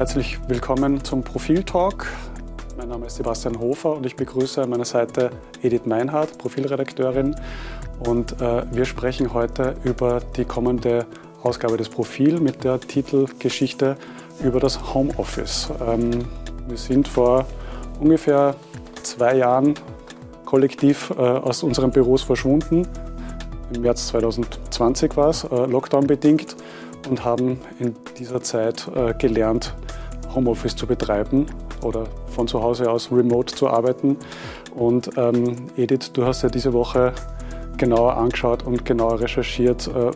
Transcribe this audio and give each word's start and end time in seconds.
Herzlich 0.00 0.38
willkommen 0.48 1.04
zum 1.04 1.22
Profil-Talk. 1.22 2.06
Mein 2.78 2.88
Name 2.88 3.04
ist 3.04 3.16
Sebastian 3.16 3.60
Hofer 3.60 3.96
und 3.96 4.06
ich 4.06 4.16
begrüße 4.16 4.62
an 4.62 4.70
meiner 4.70 4.86
Seite 4.86 5.30
Edith 5.62 5.84
Meinhardt, 5.84 6.38
Profilredakteurin. 6.38 7.36
Und 8.08 8.40
äh, 8.40 8.62
wir 8.72 8.86
sprechen 8.86 9.34
heute 9.34 9.74
über 9.84 10.22
die 10.38 10.46
kommende 10.46 11.04
Ausgabe 11.42 11.76
des 11.76 11.90
Profil 11.90 12.40
mit 12.40 12.64
der 12.64 12.80
Titelgeschichte 12.80 13.98
über 14.42 14.58
das 14.58 14.94
Homeoffice. 14.94 15.68
Ähm, 15.86 16.24
wir 16.66 16.78
sind 16.78 17.06
vor 17.06 17.44
ungefähr 18.00 18.54
zwei 19.02 19.36
Jahren 19.36 19.74
kollektiv 20.46 21.10
äh, 21.10 21.20
aus 21.20 21.62
unseren 21.62 21.90
Büros 21.90 22.22
verschwunden. 22.22 22.88
Im 23.74 23.82
März 23.82 24.06
2020 24.06 25.14
war 25.18 25.28
es, 25.28 25.44
äh, 25.44 25.66
Lockdown 25.66 26.06
bedingt, 26.06 26.56
und 27.08 27.24
haben 27.24 27.60
in 27.78 27.94
dieser 28.18 28.42
Zeit 28.42 28.88
äh, 28.94 29.14
gelernt, 29.14 29.74
Homeoffice 30.34 30.76
zu 30.76 30.86
betreiben 30.86 31.46
oder 31.82 32.04
von 32.26 32.48
zu 32.48 32.62
Hause 32.62 32.90
aus 32.90 33.10
remote 33.10 33.54
zu 33.54 33.68
arbeiten. 33.68 34.16
Und 34.74 35.10
ähm, 35.16 35.56
Edith, 35.76 36.12
du 36.12 36.24
hast 36.24 36.42
ja 36.42 36.48
diese 36.48 36.72
Woche 36.72 37.12
genauer 37.76 38.16
angeschaut 38.16 38.62
und 38.64 38.84
genauer 38.84 39.20
recherchiert, 39.20 39.88
äh, 39.88 40.10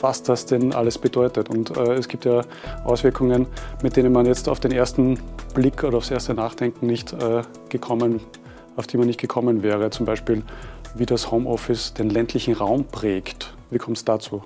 was 0.00 0.22
das 0.22 0.46
denn 0.46 0.72
alles 0.72 0.98
bedeutet. 0.98 1.48
Und 1.48 1.76
äh, 1.76 1.94
es 1.94 2.08
gibt 2.08 2.24
ja 2.24 2.42
Auswirkungen, 2.84 3.46
mit 3.82 3.96
denen 3.96 4.12
man 4.12 4.26
jetzt 4.26 4.48
auf 4.48 4.60
den 4.60 4.72
ersten 4.72 5.18
Blick 5.54 5.82
oder 5.84 5.96
aufs 5.96 6.10
erste 6.10 6.34
Nachdenken 6.34 6.86
nicht 6.86 7.12
äh, 7.14 7.42
gekommen, 7.70 8.20
auf 8.76 8.86
die 8.86 8.98
man 8.98 9.06
nicht 9.06 9.20
gekommen 9.20 9.62
wäre. 9.62 9.90
Zum 9.90 10.06
Beispiel, 10.06 10.42
wie 10.94 11.06
das 11.06 11.30
Homeoffice 11.30 11.94
den 11.94 12.10
ländlichen 12.10 12.54
Raum 12.54 12.84
prägt. 12.84 13.54
Wie 13.70 13.78
kommt 13.78 13.96
es 13.96 14.04
dazu? 14.04 14.42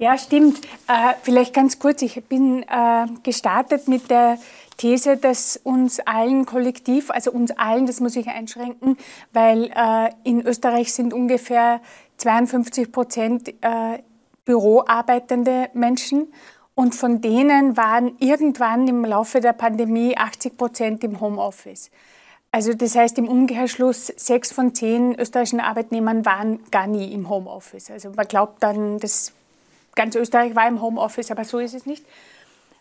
Ja, 0.00 0.16
stimmt. 0.16 0.62
Äh, 0.88 1.12
vielleicht 1.22 1.52
ganz 1.52 1.78
kurz. 1.78 2.00
Ich 2.00 2.24
bin 2.24 2.62
äh, 2.62 3.06
gestartet 3.22 3.86
mit 3.86 4.08
der 4.08 4.38
These, 4.78 5.18
dass 5.18 5.58
uns 5.62 6.00
allen 6.00 6.46
kollektiv, 6.46 7.10
also 7.10 7.30
uns 7.30 7.50
allen, 7.50 7.84
das 7.84 8.00
muss 8.00 8.16
ich 8.16 8.26
einschränken, 8.26 8.96
weil 9.34 9.64
äh, 9.64 10.08
in 10.24 10.40
Österreich 10.40 10.94
sind 10.94 11.12
ungefähr 11.12 11.82
52 12.16 12.90
Prozent 12.90 13.48
äh, 13.60 13.98
büroarbeitende 14.46 15.68
Menschen 15.74 16.32
und 16.74 16.94
von 16.94 17.20
denen 17.20 17.76
waren 17.76 18.16
irgendwann 18.20 18.88
im 18.88 19.04
Laufe 19.04 19.40
der 19.40 19.52
Pandemie 19.52 20.16
80 20.16 20.56
Prozent 20.56 21.04
im 21.04 21.20
Homeoffice. 21.20 21.90
Also 22.52 22.72
das 22.72 22.96
heißt 22.96 23.18
im 23.18 23.28
Umkehrschluss, 23.28 24.06
sechs 24.16 24.50
von 24.50 24.74
zehn 24.74 25.14
österreichischen 25.20 25.60
Arbeitnehmern 25.60 26.24
waren 26.24 26.60
gar 26.70 26.86
nie 26.86 27.12
im 27.12 27.28
Homeoffice. 27.28 27.90
Also 27.90 28.12
man 28.16 28.26
glaubt 28.26 28.62
dann, 28.62 28.98
dass 28.98 29.34
ganz 30.00 30.16
Österreich 30.16 30.56
war 30.56 30.66
im 30.66 30.80
Homeoffice, 30.80 31.30
aber 31.30 31.44
so 31.44 31.58
ist 31.58 31.74
es 31.74 31.84
nicht. 31.84 32.06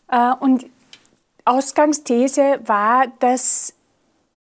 Äh, 0.09 0.31
und 0.39 0.65
Ausgangsthese 1.43 2.61
war, 2.63 3.07
dass 3.19 3.73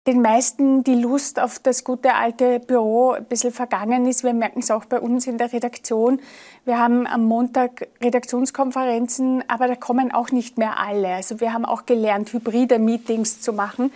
den 0.07 0.23
meisten 0.23 0.83
die 0.83 0.95
Lust 0.95 1.39
auf 1.39 1.59
das 1.59 1.83
gute 1.83 2.15
alte 2.15 2.59
Büro 2.59 3.11
ein 3.11 3.25
bisschen 3.25 3.53
vergangen 3.53 4.07
ist. 4.07 4.23
Wir 4.23 4.33
merken 4.33 4.61
es 4.61 4.71
auch 4.71 4.85
bei 4.85 4.99
uns 4.99 5.27
in 5.27 5.37
der 5.37 5.53
Redaktion. 5.53 6.19
Wir 6.63 6.79
haben 6.79 7.05
am 7.05 7.25
Montag 7.25 7.87
Redaktionskonferenzen, 8.01 9.43
aber 9.47 9.67
da 9.67 9.75
kommen 9.75 10.11
auch 10.11 10.31
nicht 10.31 10.57
mehr 10.57 10.79
alle. 10.79 11.09
Also 11.09 11.39
wir 11.39 11.53
haben 11.53 11.65
auch 11.65 11.85
gelernt, 11.85 12.33
hybride 12.33 12.79
Meetings 12.79 13.41
zu 13.41 13.53
machen. 13.53 13.91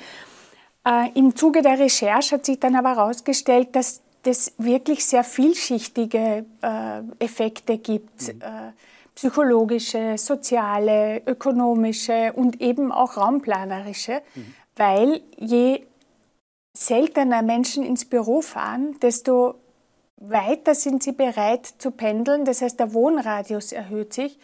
Äh, 0.86 1.09
Im 1.16 1.36
Zuge 1.36 1.64
der 1.64 1.80
Recherche 1.80 2.36
hat 2.36 2.45
sich 2.45 2.59
dann 2.59 2.76
aber 2.76 2.95
herausgestellt, 2.95 3.76
dass 3.76 4.02
das 4.30 4.53
wirklich 4.58 5.05
sehr 5.05 5.23
vielschichtige 5.23 6.45
äh, 6.61 7.02
Effekte 7.23 7.77
gibt. 7.77 8.33
Mhm. 8.33 8.41
Äh, 8.41 8.71
psychologische, 9.16 10.17
soziale, 10.17 11.21
ökonomische 11.26 12.31
und 12.33 12.61
eben 12.61 12.92
auch 12.92 13.17
raumplanerische, 13.17 14.21
mhm. 14.33 14.54
weil 14.77 15.21
je 15.36 15.83
seltener 16.77 17.42
Menschen 17.42 17.83
ins 17.83 18.05
Büro 18.05 18.42
fahren, 18.42 18.98
desto 19.02 19.55
weiter 20.17 20.75
sind 20.75 21.04
sie 21.04 21.11
bereit 21.11 21.65
zu 21.65 21.92
pendeln. 21.92 22.45
Das 22.45 22.61
heißt, 22.61 22.80
der 22.80 22.93
Wohnradius 22.93 23.71
erhöht 23.71 24.14
sich. 24.14 24.37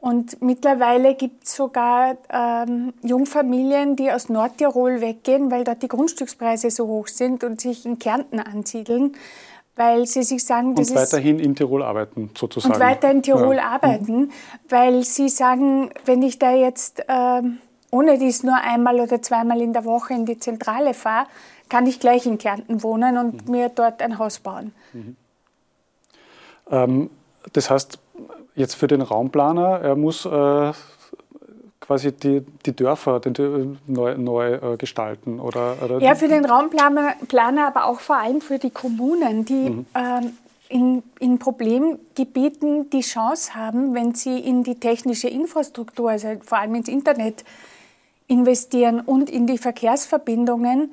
Und 0.00 0.40
mittlerweile 0.40 1.14
gibt 1.14 1.44
es 1.44 1.56
sogar 1.56 2.16
ähm, 2.30 2.94
Jungfamilien, 3.02 3.96
die 3.96 4.10
aus 4.10 4.30
Nordtirol 4.30 5.02
weggehen, 5.02 5.50
weil 5.50 5.62
dort 5.64 5.82
die 5.82 5.88
Grundstückspreise 5.88 6.70
so 6.70 6.86
hoch 6.86 7.08
sind 7.08 7.44
und 7.44 7.60
sich 7.60 7.84
in 7.84 7.98
Kärnten 7.98 8.40
ansiedeln, 8.40 9.14
weil 9.76 10.06
sie 10.06 10.22
sich 10.22 10.42
sagen, 10.44 10.74
das 10.74 10.90
und 10.90 10.96
weiterhin 10.96 11.38
in 11.38 11.54
Tirol 11.54 11.82
arbeiten 11.82 12.30
sozusagen. 12.36 12.72
Und 12.72 12.80
weiter 12.80 13.10
in 13.10 13.22
Tirol 13.22 13.56
ja. 13.56 13.68
arbeiten, 13.68 14.32
weil 14.70 15.04
sie 15.04 15.28
sagen, 15.28 15.90
wenn 16.06 16.22
ich 16.22 16.38
da 16.38 16.54
jetzt 16.54 17.04
ähm, 17.06 17.58
ohne 17.90 18.16
dies 18.16 18.42
nur 18.42 18.56
einmal 18.56 19.00
oder 19.00 19.20
zweimal 19.20 19.60
in 19.60 19.74
der 19.74 19.84
Woche 19.84 20.14
in 20.14 20.24
die 20.24 20.38
Zentrale 20.38 20.94
fahre, 20.94 21.26
kann 21.68 21.86
ich 21.86 22.00
gleich 22.00 22.24
in 22.24 22.38
Kärnten 22.38 22.82
wohnen 22.82 23.18
und 23.18 23.46
mhm. 23.46 23.52
mir 23.52 23.68
dort 23.68 24.00
ein 24.00 24.18
Haus 24.18 24.38
bauen. 24.40 24.72
Mhm. 24.94 25.16
Ähm, 26.70 27.10
das 27.52 27.68
heißt, 27.68 27.98
jetzt 28.60 28.76
für 28.76 28.86
den 28.86 29.02
Raumplaner, 29.02 29.80
er 29.80 29.96
muss 29.96 30.24
äh, 30.24 30.72
quasi 31.80 32.12
die, 32.12 32.42
die 32.64 32.76
Dörfer 32.76 33.18
die, 33.18 33.76
neu, 33.88 34.16
neu 34.16 34.52
äh, 34.52 34.76
gestalten? 34.76 35.40
Oder, 35.40 35.76
oder 35.82 35.98
ja, 36.00 36.14
für 36.14 36.28
den 36.28 36.44
Raumplaner, 36.44 37.14
Planer, 37.26 37.66
aber 37.66 37.86
auch 37.86 37.98
vor 37.98 38.16
allem 38.16 38.40
für 38.40 38.58
die 38.58 38.70
Kommunen, 38.70 39.44
die 39.44 39.70
mhm. 39.70 39.86
ähm, 39.96 40.32
in, 40.68 41.02
in 41.18 41.38
Problemgebieten 41.40 42.90
die 42.90 43.00
Chance 43.00 43.56
haben, 43.56 43.92
wenn 43.94 44.14
sie 44.14 44.38
in 44.38 44.62
die 44.62 44.78
technische 44.78 45.28
Infrastruktur, 45.28 46.10
also 46.10 46.28
vor 46.42 46.58
allem 46.58 46.76
ins 46.76 46.88
Internet 46.88 47.44
investieren 48.28 49.00
und 49.00 49.28
in 49.28 49.48
die 49.48 49.58
Verkehrsverbindungen, 49.58 50.92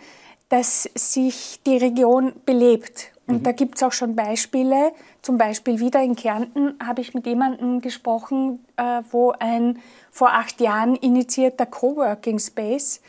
dass 0.50 0.90
sich 0.96 1.60
die 1.66 1.78
Region 1.78 2.34
belebt. 2.46 3.12
Und 3.28 3.40
mhm. 3.40 3.44
da 3.44 3.52
gibt 3.52 3.76
es 3.76 3.84
auch 3.84 3.92
schon 3.92 4.16
Beispiele, 4.16 4.94
zum 5.22 5.38
Beispiel 5.38 5.80
wieder 5.80 6.02
in 6.02 6.16
Kärnten 6.16 6.76
habe 6.84 7.02
ich 7.02 7.14
mit 7.14 7.26
jemandem 7.28 7.82
gesprochen, 7.82 8.66
äh, 8.78 9.02
wo 9.12 9.32
ein 9.32 9.80
vor 10.12 10.32
acht 10.32 10.62
Jahren 10.62 10.96
initiierter 10.96 11.66
Coworking 11.66 12.40
Space 12.40 13.02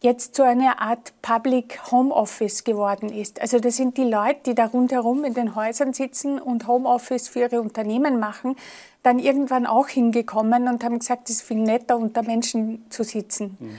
jetzt 0.00 0.34
zu 0.34 0.42
einer 0.42 0.80
Art 0.80 1.12
Public 1.22 1.92
Home 1.92 2.12
Office 2.12 2.64
geworden 2.64 3.08
ist. 3.08 3.40
Also 3.40 3.60
das 3.60 3.76
sind 3.76 3.96
die 3.96 4.04
Leute, 4.04 4.40
die 4.46 4.54
da 4.56 4.66
rundherum 4.66 5.24
in 5.24 5.34
den 5.34 5.54
Häusern 5.54 5.92
sitzen 5.92 6.40
und 6.40 6.66
Homeoffice 6.66 7.28
für 7.28 7.40
ihre 7.40 7.60
Unternehmen 7.60 8.18
machen, 8.18 8.56
dann 9.04 9.20
irgendwann 9.20 9.64
auch 9.64 9.86
hingekommen 9.88 10.66
und 10.66 10.82
haben 10.82 10.98
gesagt, 10.98 11.30
es 11.30 11.36
ist 11.36 11.42
viel 11.42 11.58
netter, 11.58 11.96
unter 11.96 12.22
Menschen 12.22 12.84
zu 12.90 13.04
sitzen. 13.04 13.56
Mhm. 13.60 13.78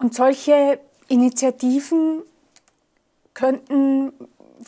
Und 0.00 0.14
solche 0.14 0.78
Initiativen 1.08 2.22
könnten 3.32 4.12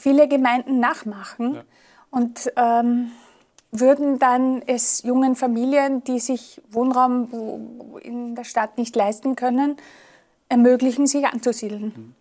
viele 0.01 0.29
Gemeinden 0.29 0.81
nachmachen. 0.81 1.55
Ja 1.55 1.63
und 2.11 2.53
ähm, 2.57 3.11
würden 3.71 4.19
dann 4.19 4.63
es 4.67 5.03
jungen 5.03 5.37
Familien, 5.37 6.03
die 6.05 6.19
sich 6.19 6.61
Wohnraum 6.71 7.29
in 8.03 8.35
der 8.35 8.45
Stadt 8.45 8.79
nicht 8.79 8.97
leisten 8.97 9.37
können, 9.37 9.77
ermöglichen, 10.49 11.07
sich 11.07 11.25
anzusiedeln. 11.27 11.93
Mhm. 11.97 12.15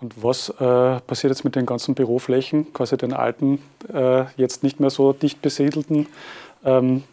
Und 0.00 0.22
was 0.22 0.48
äh, 0.48 1.00
passiert 1.00 1.30
jetzt 1.30 1.44
mit 1.44 1.54
den 1.54 1.66
ganzen 1.66 1.94
Büroflächen, 1.94 2.72
quasi 2.72 2.96
den 2.96 3.12
alten, 3.12 3.62
äh, 3.92 4.24
jetzt 4.36 4.62
nicht 4.62 4.80
mehr 4.80 4.90
so 4.90 5.12
dicht 5.12 5.40
besiedelten? 5.40 6.08
Ähm, 6.64 7.04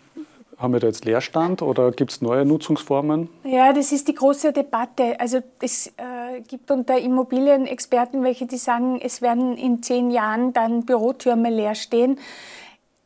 haben 0.62 0.74
wir 0.74 0.80
da 0.80 0.88
jetzt 0.88 1.06
Leerstand 1.06 1.62
oder 1.62 1.92
gibt 1.92 2.12
es 2.12 2.22
neue 2.22 2.46
Nutzungsformen? 2.46 3.30
Ja, 3.44 3.74
das 3.74 3.92
ist 3.92 4.08
die 4.08 4.16
große 4.16 4.54
Debatte. 4.54 5.20
Also 5.20 5.40
es 5.62 5.88
äh, 5.88 6.42
gibt 6.48 6.70
unter 6.72 6.98
Immobilienexperten 7.00 8.24
welche, 8.24 8.46
die 8.46 8.58
sagen, 8.58 9.00
es 9.02 9.22
werden 9.22 9.58
in 9.58 9.82
zehn 9.82 10.12
Jahren 10.12 10.54
dann 10.54 10.86
Bürotürme 10.86 11.50
leer 11.50 11.76
stehen. 11.76 12.20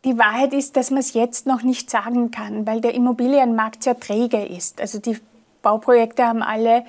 Die 0.04 0.18
Wahrheit 0.18 0.54
ist, 0.54 0.78
dass 0.78 0.92
man 0.92 1.00
es 1.00 1.14
jetzt 1.14 1.48
noch 1.48 1.64
nicht 1.64 1.90
sagen 1.90 2.30
kann, 2.30 2.68
weil 2.68 2.82
der 2.82 2.94
Immobilienmarkt 2.94 3.84
sehr 3.84 4.00
träge 4.00 4.46
ist. 4.46 4.80
Also 4.80 5.00
die 5.00 5.18
Bauprojekte 5.62 6.26
haben 6.26 6.44
alle 6.44 6.84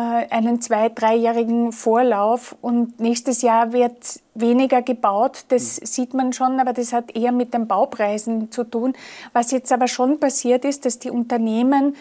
einen 0.00 0.60
zwei-, 0.60 0.88
dreijährigen 0.88 1.70
Vorlauf 1.70 2.56
und 2.60 2.98
nächstes 2.98 3.42
Jahr 3.42 3.72
wird 3.72 4.20
weniger 4.34 4.82
gebaut. 4.82 5.44
Das 5.48 5.80
mhm. 5.80 5.86
sieht 5.86 6.14
man 6.14 6.32
schon, 6.32 6.58
aber 6.58 6.72
das 6.72 6.92
hat 6.92 7.16
eher 7.16 7.30
mit 7.30 7.54
den 7.54 7.68
Baupreisen 7.68 8.50
zu 8.50 8.64
tun. 8.64 8.94
Was 9.32 9.52
jetzt 9.52 9.72
aber 9.72 9.86
schon 9.86 10.18
passiert 10.18 10.64
ist, 10.64 10.84
dass 10.84 10.98
die 10.98 11.10
Unternehmen, 11.10 11.94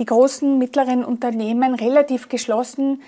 die 0.00 0.04
großen, 0.04 0.58
mittleren 0.58 1.04
Unternehmen 1.04 1.74
relativ 1.74 2.28
geschlossen 2.28 3.02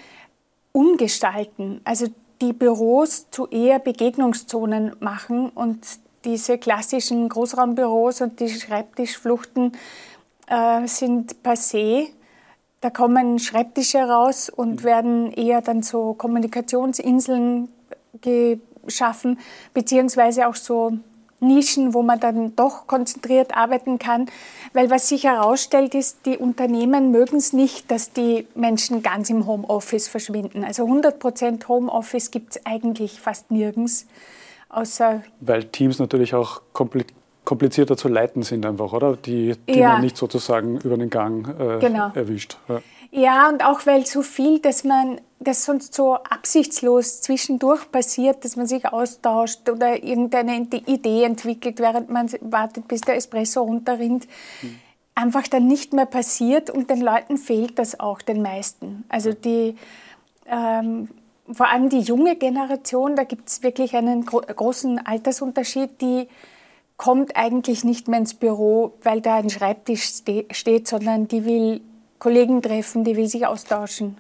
umgestalten. 0.73 1.81
Also 1.83 2.07
die 2.41 2.53
Büros 2.53 3.31
zu 3.31 3.49
eher 3.49 3.81
Begegnungszonen 3.81 4.95
machen 5.01 5.49
und 5.49 5.85
diese 6.25 6.59
klassischen 6.59 7.29
Großraumbüros 7.29 8.21
und 8.21 8.39
die 8.39 8.49
Schreibtischfluchten 8.49 9.73
äh, 10.47 10.87
sind 10.87 11.37
passé 11.43 12.11
da 12.81 12.91
kommen 12.91 13.39
Schreibtische 13.39 13.99
raus 13.99 14.51
und 14.51 14.81
mhm. 14.81 14.85
werden 14.85 15.33
eher 15.33 15.61
dann 15.61 15.83
so 15.83 16.15
Kommunikationsinseln 16.15 17.69
geschaffen, 18.21 19.39
beziehungsweise 19.75 20.49
auch 20.49 20.57
so 20.57 20.99
Nischen, 21.41 21.95
wo 21.95 22.03
man 22.03 22.21
dann 22.21 22.55
doch 22.55 22.87
konzentriert 22.87 23.57
arbeiten 23.57 23.99
kann. 23.99 24.27
Weil 24.75 24.91
was 24.91 25.09
sich 25.09 25.25
herausstellt, 25.25 25.95
ist, 25.95 26.27
die 26.27 26.37
Unternehmen 26.37 27.11
mögen 27.11 27.37
es 27.37 27.53
nicht, 27.53 27.91
dass 27.91 28.13
die 28.13 28.47
Menschen 28.55 29.03
ganz 29.03 29.31
im 29.31 29.47
Homeoffice 29.47 30.09
verschwinden. 30.09 30.65
Also 30.65 30.85
100 30.85 31.19
Prozent 31.19 31.69
Homeoffice 31.69 32.31
gibt 32.31 32.57
es 32.57 32.67
eigentlich 32.67 33.21
fast 33.21 33.51
nirgends. 33.51 34.07
Außer 34.69 35.23
Weil 35.41 35.65
Teams 35.65 35.99
natürlich 35.99 36.35
auch 36.35 36.61
komplizierter 37.45 37.97
zu 37.97 38.09
leiten 38.09 38.43
sind 38.43 38.65
einfach, 38.67 38.93
oder? 38.93 39.17
Die, 39.17 39.55
die 39.69 39.79
ja. 39.79 39.95
man 39.95 40.03
nicht 40.03 40.17
sozusagen 40.17 40.79
über 40.79 40.97
den 40.97 41.11
Gang 41.11 41.49
äh, 41.59 41.79
genau. 41.79 42.11
erwischt. 42.15 42.57
Ja. 42.69 42.81
Ja, 43.13 43.49
und 43.49 43.65
auch 43.65 43.87
weil 43.87 44.07
so 44.07 44.23
viel, 44.23 44.61
dass 44.61 44.85
man 44.85 45.21
das 45.41 45.65
sonst 45.65 45.95
so 45.95 46.15
absichtslos 46.15 47.23
zwischendurch 47.23 47.91
passiert, 47.91 48.45
dass 48.45 48.57
man 48.57 48.67
sich 48.67 48.87
austauscht 48.87 49.69
oder 49.69 50.03
irgendeine 50.03 50.69
Idee 50.87 51.25
entwickelt, 51.25 51.81
während 51.81 52.11
man 52.11 52.31
wartet, 52.41 52.87
bis 52.87 53.01
der 53.01 53.17
Espresso 53.17 53.63
runterrinnt, 53.63 54.29
mhm. 54.63 54.79
einfach 55.17 55.49
dann 55.49 55.67
nicht 55.67 55.93
mehr 55.93 56.07
passiert 56.07 56.71
und 56.71 56.89
den 56.89 57.01
Leuten 57.01 57.37
fehlt 57.37 57.79
das 57.81 57.99
auch, 57.99 58.23
den 58.23 58.43
meisten. 58.43 59.05
Also 59.09 59.33
die, 59.33 59.75
ähm, 60.47 61.09
vor 61.51 61.69
allem 61.69 61.89
die 61.89 62.01
junge 62.01 62.37
Generation, 62.37 63.17
da 63.17 63.25
gibt 63.25 63.49
es 63.49 63.65
wirklich 63.65 63.97
einen 63.97 64.25
gro 64.25 64.41
großen 64.41 65.05
Altersunterschied, 65.05 66.01
die 66.01 66.29
kommt 67.01 67.35
eigentlich 67.35 67.83
nicht 67.83 68.09
mehr 68.09 68.19
ins 68.19 68.35
Büro, 68.35 68.93
weil 69.03 69.23
da 69.23 69.37
ein 69.37 69.49
Schreibtisch 69.49 70.03
ste 70.03 70.45
steht, 70.51 70.87
sondern 70.87 71.29
die 71.29 71.47
will 71.47 71.81
Kollegen 72.19 72.61
treffen, 72.61 73.05
die 73.05 73.17
will 73.17 73.27
sich 73.27 73.47
austauschen, 73.47 74.19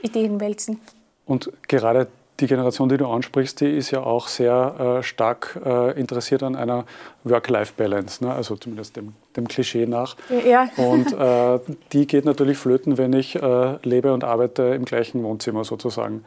Ideen 0.00 0.40
wälzen. 0.40 0.80
Und 1.26 1.52
gerade 1.68 2.06
die 2.40 2.46
Generation, 2.46 2.88
die 2.88 2.96
du 2.96 3.06
ansprichst, 3.06 3.60
die 3.60 3.76
ist 3.76 3.90
ja 3.90 4.02
auch 4.02 4.28
sehr 4.28 5.00
äh, 5.00 5.02
stark 5.02 5.60
äh, 5.62 6.00
interessiert 6.00 6.42
an 6.42 6.56
einer 6.56 6.86
Work-Life-Balance, 7.24 8.24
ne? 8.24 8.32
also 8.32 8.56
zumindest 8.56 8.96
dem, 8.96 9.12
dem, 9.36 9.46
Klischee 9.46 9.84
nach. 9.84 10.16
Ja. 10.46 10.70
Und 10.78 11.12
äh, 11.18 11.60
die 11.92 12.06
geht 12.06 12.24
natürlich 12.24 12.56
flöten, 12.56 12.96
wenn 12.96 13.12
ich 13.12 13.36
äh, 13.36 13.76
lebe 13.82 14.14
und 14.14 14.24
arbeite 14.24 14.62
im 14.62 14.86
gleichen 14.86 15.22
Wohnzimmer 15.22 15.64
sozusagen. 15.64 16.24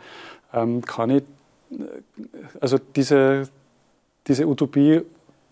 Ähm, 0.53 0.85
kann 0.85 1.09
ich, 1.09 1.23
äh, 1.71 1.75
also 2.61 2.77
diese, 2.95 3.49
diese 4.27 4.45
Utopie 4.45 5.01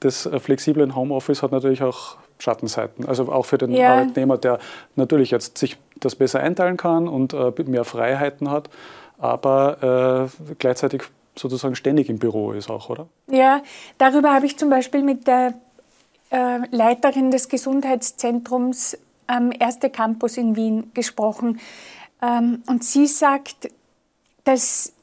des 0.04 0.26
äh, 0.26 0.40
flexiblen 0.40 0.96
Homeoffice 0.96 1.44
hat 1.44 1.52
natürlich 1.52 1.84
auch 1.84 2.18
Schattenseiten. 2.40 3.06
Also 3.08 3.32
auch 3.32 3.46
für 3.46 3.58
den 3.58 3.72
ja. 3.72 3.96
Arbeitnehmer, 3.96 4.38
der 4.38 4.60
natürlich 4.96 5.32
jetzt 5.32 5.58
sich 5.58 5.78
das 6.00 6.16
besser 6.16 6.40
einteilen 6.40 6.78
kann 6.78 7.08
und 7.08 7.34
äh, 7.34 7.52
mehr 7.66 7.84
Freiheiten 7.84 8.50
hat, 8.52 8.70
aber 9.18 10.30
äh, 10.50 10.54
gleichzeitig 10.60 11.04
sozusagen 11.36 11.76
ständig 11.76 12.10
im 12.10 12.20
Büro 12.20 12.52
ist 12.52 12.70
auch, 12.70 12.90
oder? 12.90 13.08
Ja, 13.28 13.62
darüber 13.98 14.34
habe 14.34 14.46
ich 14.46 14.58
zum 14.58 14.70
Beispiel 14.70 15.04
mit 15.04 15.28
der 15.28 15.54
äh, 16.30 16.60
Leiterin 16.72 17.32
des 17.32 17.50
Gesundheitszentrums 17.50 18.98
am 19.28 19.52
Erste 19.52 19.90
Campus 19.90 20.38
in 20.38 20.56
Wien 20.56 20.92
gesprochen. 20.94 21.60
Ähm, 22.22 22.64
und 22.68 22.84
sie 22.84 23.08
sagt, 23.08 23.70
dass 24.44 24.94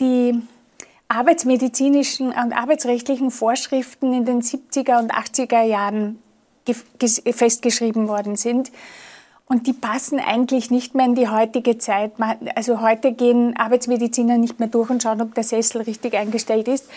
die 0.00 0.40
arbeitsmedizinischen 1.08 2.28
und 2.28 2.52
arbeitsrechtlichen 2.52 3.30
Vorschriften 3.30 4.12
in 4.12 4.24
den 4.24 4.42
70er 4.42 4.98
und 4.98 5.12
80er 5.12 5.62
Jahren 5.62 6.22
festgeschrieben 6.66 8.08
worden 8.08 8.36
sind. 8.36 8.72
Und 9.48 9.68
die 9.68 9.72
passen 9.72 10.18
eigentlich 10.18 10.72
nicht 10.72 10.96
mehr 10.96 11.06
in 11.06 11.14
die 11.14 11.28
heutige 11.28 11.78
Zeit. 11.78 12.12
Also 12.56 12.80
heute 12.80 13.12
gehen 13.12 13.56
Arbeitsmediziner 13.56 14.38
nicht 14.38 14.58
mehr 14.58 14.68
durch 14.68 14.90
und 14.90 15.02
schauen, 15.02 15.20
ob 15.20 15.34
der 15.34 15.44
Sessel 15.44 15.82
richtig 15.82 16.14
eingestellt 16.14 16.66
ist. 16.66 16.90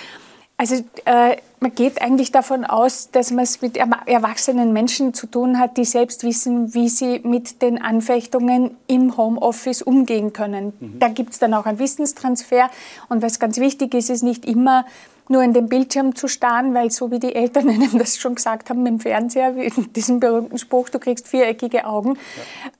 Also 0.59 0.75
äh, 1.05 1.37
man 1.61 1.73
geht 1.73 2.01
eigentlich 2.01 2.33
davon 2.33 2.65
aus, 2.65 3.11
dass 3.11 3.31
man 3.31 3.45
es 3.45 3.61
mit 3.61 3.77
erwachsenen 3.77 4.73
Menschen 4.73 5.13
zu 5.13 5.25
tun 5.25 5.57
hat, 5.57 5.77
die 5.77 5.85
selbst 5.85 6.25
wissen, 6.25 6.73
wie 6.73 6.89
sie 6.89 7.21
mit 7.23 7.61
den 7.61 7.81
Anfechtungen 7.81 8.75
im 8.85 9.15
Homeoffice 9.15 9.81
umgehen 9.81 10.33
können. 10.33 10.73
Mhm. 10.77 10.99
Da 10.99 11.07
gibt 11.07 11.31
es 11.31 11.39
dann 11.39 11.53
auch 11.53 11.65
einen 11.65 11.79
Wissenstransfer. 11.79 12.69
Und 13.07 13.21
was 13.21 13.39
ganz 13.39 13.57
wichtig 13.57 13.93
ist, 13.93 14.09
ist 14.09 14.21
nicht 14.21 14.45
immer 14.45 14.85
nur 15.29 15.43
in 15.43 15.53
den 15.53 15.69
Bildschirm 15.69 16.13
zu 16.13 16.27
starren, 16.27 16.73
weil 16.73 16.91
so 16.91 17.09
wie 17.09 17.19
die 17.19 17.35
Eltern 17.35 17.69
einem 17.69 17.97
das 17.97 18.17
schon 18.17 18.35
gesagt 18.35 18.69
haben 18.69 18.85
im 18.85 18.99
Fernseher, 18.99 19.55
in 19.55 19.93
diesem 19.93 20.19
berühmten 20.19 20.57
Spruch, 20.57 20.89
du 20.89 20.99
kriegst 20.99 21.29
viereckige 21.29 21.85
Augen, 21.85 22.17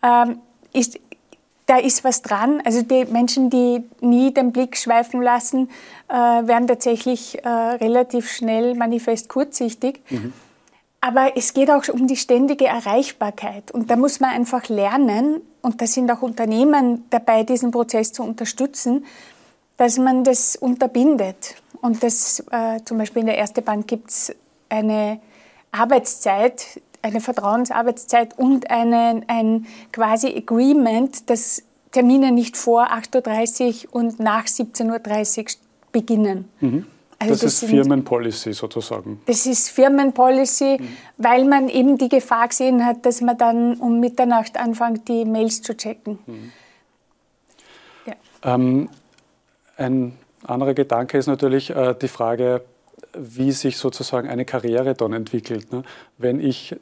ja. 0.04 0.24
ähm, 0.24 0.40
ist, 0.74 1.00
da 1.70 1.78
ist 1.78 2.04
was 2.04 2.24
dran. 2.24 2.62
Also 2.66 2.82
die 2.82 3.06
Menschen, 3.06 3.52
die 3.52 3.84
nie 4.02 4.34
den 4.34 4.52
Blick 4.52 4.76
schweifen 4.76 5.22
lassen, 5.22 5.70
äh, 6.08 6.14
werden 6.14 6.68
tatsächlich 6.68 7.44
äh, 7.46 7.48
relativ 7.48 8.32
schnell 8.32 8.74
manifest 8.74 9.30
kurzsichtig. 9.30 10.02
Mhm. 10.10 10.34
Aber 11.02 11.38
es 11.38 11.54
geht 11.54 11.70
auch 11.70 11.88
um 11.90 12.08
die 12.08 12.18
ständige 12.18 12.66
Erreichbarkeit. 12.66 13.72
Und 13.72 13.90
da 13.92 13.96
muss 13.96 14.20
man 14.20 14.32
einfach 14.32 14.68
lernen, 14.68 15.42
und 15.62 15.80
da 15.80 15.86
sind 15.86 16.12
auch 16.12 16.24
Unternehmen 16.24 17.06
dabei, 17.12 17.44
diesen 17.44 17.72
Prozess 17.72 18.12
zu 18.14 18.24
unterstützen, 18.24 19.06
dass 19.78 19.98
man 19.98 20.24
das 20.24 20.56
unterbindet. 20.56 21.56
Und 21.82 22.02
das, 22.04 22.44
äh, 22.52 22.80
zum 22.84 22.98
Beispiel 22.98 23.22
in 23.22 23.28
der 23.28 23.38
Erste 23.38 23.62
Bank 23.62 23.88
gibt 23.88 24.10
es 24.10 24.36
eine 24.70 25.20
Arbeitszeit, 25.72 26.82
eine 27.02 27.22
Vertrauensarbeitszeit 27.22 28.38
und 28.38 28.70
eine, 28.70 29.22
ein 29.28 29.66
quasi 29.92 30.28
Agreement, 30.36 31.30
dass 31.30 31.64
Termine 31.92 32.32
nicht 32.32 32.58
vor 32.58 32.92
8.30 32.92 33.88
Uhr 33.88 33.96
und 33.96 34.20
nach 34.20 34.46
17.30 34.46 35.40
Uhr 35.40 35.46
beginnen. 35.92 36.50
Mhm. 36.60 36.86
Also 37.22 37.34
das, 37.34 37.42
das, 37.42 37.54
ist 37.54 37.60
sind, 37.62 37.70
Firmenpolicy 37.72 38.54
sozusagen. 38.54 39.22
Das 39.26 39.46
ist 39.46 39.70
Firmenpolicy, 39.70 40.78
mhm. 40.80 40.88
weil 41.18 41.44
man 41.46 41.68
eben 41.68 41.98
die 41.98 42.08
Gefahr 42.08 42.48
gesehen 42.48 42.86
hat, 42.86 43.06
dass 43.06 43.20
man 43.20 43.38
dann 43.38 43.76
um 43.76 44.00
Mitternacht 44.00 44.58
anfängt, 44.58 45.08
die 45.10 45.26
Mails 45.26 45.62
zu 45.62 45.76
checken. 45.76 46.20
Mhm. 46.26 46.52
Ja. 48.06 48.14
Ähm, 48.44 48.90
ein 49.76 50.14
anderer 50.44 50.74
Gedanke 50.74 51.18
ist 51.18 51.28
natürlich 51.28 51.72
äh, 51.72 51.94
die 52.02 52.08
Frage, 52.08 52.62
wie 53.14 53.52
sich 53.52 53.78
sozusagen 53.78 54.30
eine 54.30 54.46
Karriere 54.46 54.94
dann 54.94 55.12
entwickelt. 55.12 55.74
Ne? 55.74 55.84
Wenn 56.18 56.40
ich 56.40 56.76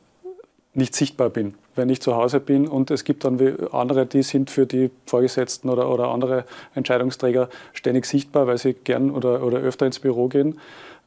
nicht 0.77 0.95
sichtbar 0.95 1.29
bin, 1.29 1.55
wenn 1.75 1.89
ich 1.89 2.01
zu 2.01 2.15
Hause 2.15 2.39
bin 2.39 2.67
und 2.67 2.91
es 2.91 3.03
gibt 3.03 3.25
dann 3.25 3.39
andere, 3.71 4.05
die 4.05 4.23
sind 4.23 4.49
für 4.49 4.65
die 4.65 4.91
Vorgesetzten 5.05 5.69
oder, 5.69 5.89
oder 5.89 6.09
andere 6.09 6.45
Entscheidungsträger 6.75 7.49
ständig 7.73 8.05
sichtbar, 8.05 8.47
weil 8.47 8.57
sie 8.57 8.73
gern 8.73 9.11
oder, 9.11 9.43
oder 9.43 9.57
öfter 9.57 9.85
ins 9.85 9.99
Büro 9.99 10.27
gehen. 10.27 10.59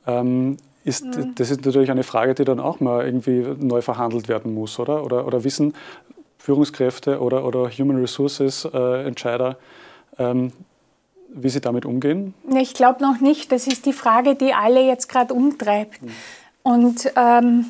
Ähm, 0.07 0.57
ist, 0.85 1.05
mhm. 1.05 1.35
Das 1.35 1.51
ist 1.51 1.65
natürlich 1.65 1.91
eine 1.91 2.03
Frage, 2.03 2.35
die 2.35 2.45
dann 2.45 2.59
auch 2.59 2.81
mal 2.81 3.05
irgendwie 3.05 3.47
neu 3.59 3.83
verhandelt 3.83 4.29
werden 4.29 4.55
muss, 4.55 4.79
oder? 4.79 5.05
Oder, 5.05 5.27
oder 5.27 5.45
wissen 5.45 5.75
Führungskräfte 6.39 7.21
oder, 7.21 7.45
oder 7.45 7.71
Human 7.71 8.01
Resources 8.01 8.65
äh, 8.73 9.07
Entscheider, 9.07 9.59
ähm, 10.19 10.53
wie 11.33 11.49
Sie 11.49 11.61
damit 11.61 11.85
umgehen? 11.85 12.35
Ich 12.59 12.75
glaube 12.75 13.03
noch 13.03 13.21
nicht. 13.21 13.53
Das 13.53 13.67
ist 13.67 13.87
die 13.87 13.93
Frage, 13.93 14.35
die 14.35 14.53
alle 14.53 14.85
jetzt 14.85 15.09
gerade 15.09 15.33
umtreibt. 15.35 16.03
Mhm. 16.03 16.11
Und 16.63 17.13
ähm, 17.15 17.67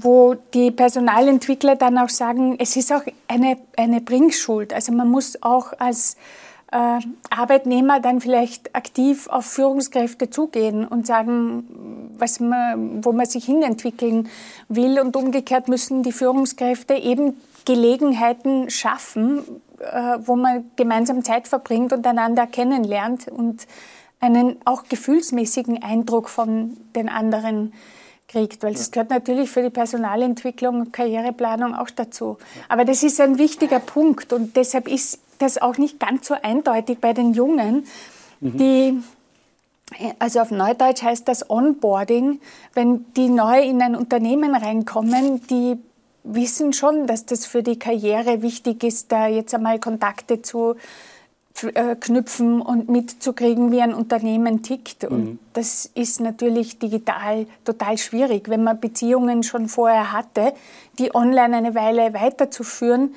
wo 0.00 0.34
die 0.54 0.70
Personalentwickler 0.70 1.76
dann 1.76 1.98
auch 1.98 2.08
sagen, 2.08 2.56
es 2.58 2.76
ist 2.76 2.92
auch 2.92 3.02
eine, 3.26 3.58
eine 3.76 4.00
Bringschuld. 4.00 4.72
Also 4.72 4.92
man 4.92 5.10
muss 5.10 5.42
auch 5.42 5.72
als 5.78 6.16
äh, 6.70 7.00
Arbeitnehmer 7.30 7.98
dann 7.98 8.20
vielleicht 8.20 8.76
aktiv 8.76 9.26
auf 9.28 9.46
Führungskräfte 9.46 10.30
zugehen 10.30 10.86
und 10.86 11.06
sagen, 11.06 12.10
was 12.16 12.38
man, 12.38 13.04
wo 13.04 13.12
man 13.12 13.26
sich 13.26 13.44
hinentwickeln 13.44 14.28
will. 14.68 15.00
Und 15.00 15.16
umgekehrt 15.16 15.66
müssen 15.68 16.02
die 16.02 16.12
Führungskräfte 16.12 16.94
eben 16.94 17.36
Gelegenheiten 17.64 18.70
schaffen, 18.70 19.40
äh, 19.80 20.18
wo 20.20 20.36
man 20.36 20.70
gemeinsam 20.76 21.24
Zeit 21.24 21.48
verbringt 21.48 21.92
und 21.92 22.06
einander 22.06 22.46
kennenlernt 22.46 23.28
und 23.28 23.66
einen 24.20 24.56
auch 24.64 24.84
gefühlsmäßigen 24.84 25.82
Eindruck 25.82 26.28
von 26.28 26.76
den 26.94 27.08
anderen 27.08 27.72
kriegt, 28.28 28.62
weil 28.62 28.74
das 28.74 28.90
gehört 28.90 29.10
natürlich 29.10 29.50
für 29.50 29.62
die 29.62 29.70
Personalentwicklung 29.70 30.80
und 30.80 30.92
Karriereplanung 30.92 31.74
auch 31.74 31.90
dazu. 31.90 32.38
Aber 32.68 32.84
das 32.84 33.02
ist 33.02 33.20
ein 33.20 33.38
wichtiger 33.38 33.80
Punkt 33.80 34.32
und 34.32 34.54
deshalb 34.56 34.86
ist 34.86 35.20
das 35.38 35.58
auch 35.58 35.78
nicht 35.78 35.98
ganz 35.98 36.28
so 36.28 36.34
eindeutig 36.40 36.98
bei 37.00 37.12
den 37.12 37.32
Jungen, 37.32 37.86
mhm. 38.40 38.56
die 38.56 39.02
also 40.18 40.40
auf 40.40 40.50
Neudeutsch 40.50 41.02
heißt 41.02 41.26
das 41.26 41.48
Onboarding, 41.48 42.40
wenn 42.74 43.06
die 43.14 43.28
neu 43.28 43.62
in 43.62 43.80
ein 43.80 43.96
Unternehmen 43.96 44.54
reinkommen, 44.54 45.46
die 45.46 45.78
wissen 46.24 46.74
schon, 46.74 47.06
dass 47.06 47.24
das 47.24 47.46
für 47.46 47.62
die 47.62 47.78
Karriere 47.78 48.42
wichtig 48.42 48.84
ist, 48.84 49.10
da 49.10 49.28
jetzt 49.28 49.54
einmal 49.54 49.78
Kontakte 49.80 50.42
zu 50.42 50.76
knüpfen 52.00 52.60
und 52.60 52.88
mitzukriegen, 52.88 53.72
wie 53.72 53.80
ein 53.80 53.94
Unternehmen 53.94 54.62
tickt. 54.62 55.04
Und 55.04 55.24
mhm. 55.24 55.38
das 55.52 55.86
ist 55.94 56.20
natürlich 56.20 56.78
digital 56.78 57.46
total 57.64 57.98
schwierig. 57.98 58.48
Wenn 58.48 58.64
man 58.64 58.80
Beziehungen 58.80 59.42
schon 59.42 59.68
vorher 59.68 60.12
hatte, 60.12 60.52
die 60.98 61.14
online 61.14 61.56
eine 61.56 61.74
Weile 61.74 62.14
weiterzuführen, 62.14 63.14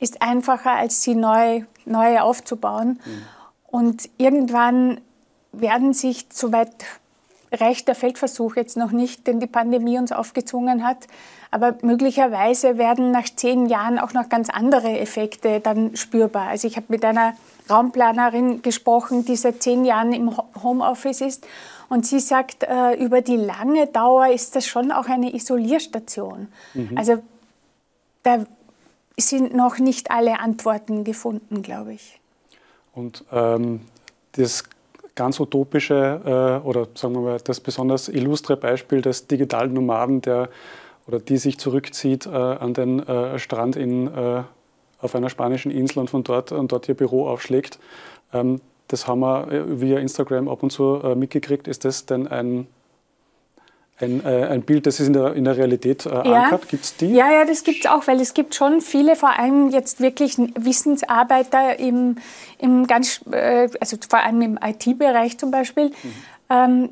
ist 0.00 0.22
einfacher, 0.22 0.72
als 0.72 1.02
sie 1.02 1.14
neu, 1.14 1.62
neu 1.84 2.20
aufzubauen. 2.20 3.00
Mhm. 3.04 3.22
Und 3.66 4.10
irgendwann 4.16 5.00
werden 5.52 5.92
sich, 5.92 6.26
soweit 6.32 6.72
reicht 7.52 7.88
der 7.88 7.94
Feldversuch 7.94 8.56
jetzt 8.56 8.76
noch 8.76 8.92
nicht, 8.92 9.26
den 9.26 9.40
die 9.40 9.46
Pandemie 9.46 9.98
uns 9.98 10.12
aufgezwungen 10.12 10.86
hat. 10.86 11.06
Aber 11.50 11.76
möglicherweise 11.82 12.76
werden 12.76 13.10
nach 13.10 13.28
zehn 13.34 13.66
Jahren 13.66 13.98
auch 13.98 14.12
noch 14.12 14.28
ganz 14.28 14.50
andere 14.50 14.98
Effekte 14.98 15.60
dann 15.60 15.96
spürbar. 15.96 16.48
Also 16.48 16.68
ich 16.68 16.76
habe 16.76 16.86
mit 16.88 17.04
einer 17.04 17.34
Raumplanerin 17.70 18.62
gesprochen, 18.62 19.24
die 19.24 19.36
seit 19.36 19.62
zehn 19.62 19.84
Jahren 19.84 20.12
im 20.12 20.36
Homeoffice 20.62 21.20
ist. 21.20 21.46
Und 21.88 22.06
sie 22.06 22.20
sagt, 22.20 22.64
äh, 22.64 22.94
über 22.94 23.22
die 23.22 23.36
lange 23.36 23.86
Dauer 23.86 24.28
ist 24.28 24.56
das 24.56 24.66
schon 24.66 24.92
auch 24.92 25.06
eine 25.06 25.34
Isolierstation. 25.34 26.48
Mhm. 26.74 26.98
Also 26.98 27.22
da 28.22 28.44
sind 29.18 29.54
noch 29.54 29.78
nicht 29.78 30.10
alle 30.10 30.40
Antworten 30.40 31.04
gefunden, 31.04 31.62
glaube 31.62 31.94
ich. 31.94 32.20
Und 32.94 33.24
ähm, 33.32 33.80
das 34.32 34.64
ganz 35.14 35.40
utopische 35.40 36.60
äh, 36.62 36.66
oder 36.66 36.88
sagen 36.94 37.14
wir 37.14 37.20
mal 37.22 37.38
das 37.42 37.60
besonders 37.60 38.08
illustre 38.08 38.56
Beispiel 38.56 39.02
des 39.02 39.26
digitalen 39.26 39.72
Nomaden, 39.72 40.20
der 40.20 40.48
oder 41.08 41.18
die 41.18 41.38
sich 41.38 41.58
zurückzieht 41.58 42.26
äh, 42.26 42.30
an 42.30 42.74
den 42.74 43.00
äh, 43.00 43.38
Strand 43.38 43.76
in, 43.76 44.06
äh, 44.06 44.42
auf 45.00 45.14
einer 45.14 45.30
spanischen 45.30 45.70
Insel 45.70 46.00
und 46.00 46.10
von 46.10 46.24
dort 46.24 46.52
und 46.52 46.72
dort 46.72 46.88
ihr 46.88 46.94
Büro 46.94 47.28
aufschlägt. 47.28 47.78
Ähm, 48.32 48.60
das 48.88 49.06
haben 49.06 49.20
wir 49.20 49.50
äh, 49.50 49.80
via 49.80 49.98
Instagram 49.98 50.48
ab 50.48 50.62
und 50.62 50.70
zu 50.70 51.00
äh, 51.02 51.14
mitgekriegt. 51.14 51.68
Ist 51.68 51.84
das 51.84 52.06
denn 52.06 52.26
ein 52.26 52.66
ein, 54.00 54.24
äh, 54.24 54.46
ein 54.46 54.62
Bild, 54.62 54.86
das 54.86 55.00
ist 55.00 55.08
in 55.08 55.12
der, 55.12 55.34
in 55.34 55.44
der 55.44 55.56
Realität 55.56 56.06
äh, 56.06 56.10
ankert? 56.10 56.62
Ja. 56.62 56.68
Gibt 56.68 56.84
es 56.84 56.96
die? 56.96 57.06
Ja, 57.06 57.32
ja, 57.32 57.44
das 57.44 57.64
gibt 57.64 57.84
es 57.84 57.90
auch, 57.90 58.06
weil 58.06 58.20
es 58.20 58.34
gibt 58.34 58.54
schon 58.54 58.80
viele, 58.80 59.16
vor 59.16 59.38
allem 59.38 59.70
jetzt 59.70 60.00
wirklich 60.00 60.38
Wissensarbeiter 60.38 61.78
im, 61.78 62.16
im 62.58 62.86
ganz, 62.86 63.20
äh, 63.32 63.68
also 63.80 63.96
vor 64.08 64.20
allem 64.20 64.40
im 64.42 64.58
IT-Bereich 64.62 65.38
zum 65.38 65.50
Beispiel, 65.50 65.86
mhm. 65.86 65.92
ähm, 66.50 66.88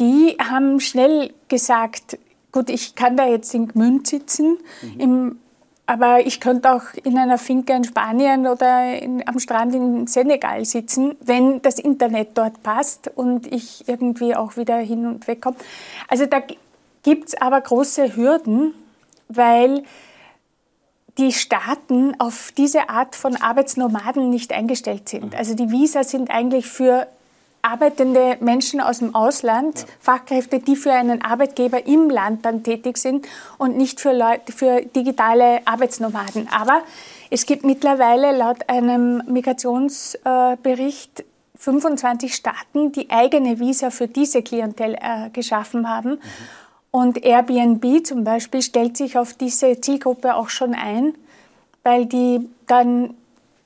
die 0.00 0.36
haben 0.38 0.80
schnell 0.80 1.32
gesagt, 1.48 2.18
gut, 2.52 2.70
ich 2.70 2.94
kann 2.94 3.16
da 3.16 3.26
jetzt 3.26 3.54
in 3.54 3.68
Gmünd 3.68 4.06
sitzen, 4.06 4.58
mhm. 4.82 5.00
im 5.00 5.38
aber 5.86 6.26
ich 6.26 6.40
könnte 6.40 6.72
auch 6.72 6.82
in 7.04 7.16
einer 7.16 7.38
Finke 7.38 7.72
in 7.72 7.84
Spanien 7.84 8.46
oder 8.46 9.00
in, 9.00 9.26
am 9.26 9.38
Strand 9.38 9.74
in 9.74 10.06
Senegal 10.06 10.64
sitzen, 10.64 11.16
wenn 11.20 11.62
das 11.62 11.78
Internet 11.78 12.30
dort 12.34 12.62
passt 12.62 13.10
und 13.14 13.46
ich 13.46 13.88
irgendwie 13.88 14.34
auch 14.34 14.56
wieder 14.56 14.76
hin 14.78 15.06
und 15.06 15.28
weg 15.28 15.42
komme. 15.42 15.56
Also 16.08 16.26
da 16.26 16.42
gibt 17.02 17.28
es 17.28 17.40
aber 17.40 17.60
große 17.60 18.16
Hürden, 18.16 18.74
weil 19.28 19.84
die 21.18 21.32
Staaten 21.32 22.14
auf 22.18 22.52
diese 22.56 22.90
Art 22.90 23.14
von 23.14 23.36
Arbeitsnomaden 23.36 24.28
nicht 24.28 24.52
eingestellt 24.52 25.08
sind. 25.08 25.32
Mhm. 25.32 25.38
Also 25.38 25.54
die 25.54 25.70
Visa 25.70 26.04
sind 26.04 26.30
eigentlich 26.30 26.66
für 26.66 27.06
arbeitende 27.66 28.36
Menschen 28.40 28.80
aus 28.80 29.00
dem 29.00 29.14
Ausland, 29.14 29.80
ja. 29.80 29.86
Fachkräfte, 30.00 30.60
die 30.60 30.76
für 30.76 30.92
einen 30.92 31.22
Arbeitgeber 31.22 31.86
im 31.86 32.08
Land 32.08 32.44
dann 32.44 32.62
tätig 32.62 32.98
sind 32.98 33.26
und 33.58 33.76
nicht 33.76 34.00
für, 34.00 34.12
Leute, 34.12 34.52
für 34.52 34.82
digitale 34.82 35.66
Arbeitsnomaden. 35.66 36.48
Aber 36.50 36.82
es 37.30 37.44
gibt 37.46 37.64
mittlerweile 37.64 38.36
laut 38.36 38.68
einem 38.68 39.22
Migrationsbericht 39.26 41.24
25 41.58 42.34
Staaten, 42.34 42.92
die 42.92 43.10
eigene 43.10 43.58
Visa 43.58 43.90
für 43.90 44.08
diese 44.08 44.42
Klientel 44.42 44.94
äh, 44.94 45.30
geschaffen 45.30 45.88
haben. 45.88 46.10
Mhm. 46.10 46.18
Und 46.90 47.24
Airbnb 47.24 48.06
zum 48.06 48.24
Beispiel 48.24 48.62
stellt 48.62 48.96
sich 48.96 49.18
auf 49.18 49.34
diese 49.34 49.80
Zielgruppe 49.80 50.34
auch 50.34 50.48
schon 50.48 50.74
ein, 50.74 51.14
weil 51.82 52.06
die 52.06 52.48
dann 52.66 53.14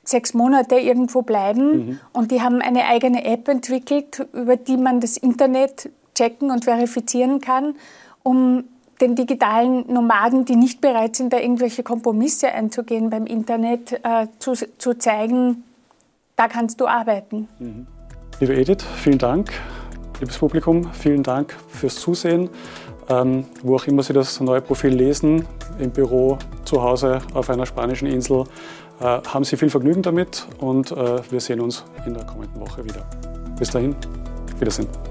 sechs 0.04 0.35
Monate 0.35 0.76
irgendwo 0.76 1.23
bleiben 1.23 1.71
mhm. 1.71 2.00
und 2.12 2.30
die 2.30 2.40
haben 2.40 2.61
eine 2.61 2.87
eigene 2.87 3.25
App 3.25 3.49
entwickelt, 3.49 4.26
über 4.33 4.57
die 4.57 4.76
man 4.76 5.00
das 5.00 5.16
Internet 5.16 5.90
checken 6.14 6.50
und 6.50 6.64
verifizieren 6.64 7.40
kann, 7.40 7.75
um 8.23 8.64
den 9.00 9.14
digitalen 9.14 9.90
Nomaden, 9.92 10.45
die 10.45 10.57
nicht 10.57 10.80
bereit 10.80 11.16
sind, 11.16 11.33
da 11.33 11.38
irgendwelche 11.38 11.83
Kompromisse 11.83 12.52
einzugehen 12.52 13.09
beim 13.11 13.26
Internet, 13.26 13.92
äh, 14.02 14.26
zu, 14.38 14.54
zu 14.54 14.95
zeigen, 14.99 15.64
da 16.37 16.49
kannst 16.49 16.80
du 16.80 16.87
arbeiten. 16.87 17.49
Mhm. 17.59 17.87
Liebe 18.40 18.54
Edith, 18.54 18.83
vielen 18.97 19.19
Dank. 19.19 19.50
Liebes 20.21 20.38
Publikum, 20.38 20.92
vielen 20.92 21.23
Dank 21.23 21.57
fürs 21.69 21.97
Zusehen. 21.97 22.50
Ähm, 23.09 23.45
wo 23.62 23.76
auch 23.76 23.87
immer 23.87 24.02
Sie 24.02 24.12
das 24.12 24.40
neue 24.40 24.61
Profil 24.61 24.90
lesen, 24.90 25.45
im 25.78 25.90
Büro, 25.90 26.38
zu 26.64 26.80
Hause, 26.83 27.21
auf 27.35 27.50
einer 27.50 27.66
spanischen 27.66 28.07
Insel, 28.07 28.45
haben 29.04 29.45
Sie 29.45 29.57
viel 29.57 29.71
Vergnügen 29.71 30.02
damit 30.02 30.47
und 30.59 30.92
äh, 30.92 31.21
wir 31.30 31.40
sehen 31.40 31.61
uns 31.61 31.85
in 32.07 32.14
der 32.14 32.25
kommenden 32.25 32.61
Woche 32.61 32.85
wieder. 32.85 33.09
Bis 33.59 33.71
dahin, 33.71 33.97
Wiedersehen. 34.59 35.09